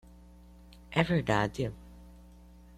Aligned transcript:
É 0.99 1.03
verdade? 1.03 1.63